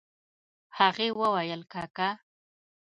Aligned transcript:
هغې 0.77 1.07
وويل 1.19 1.61
کاکا. 1.73 2.09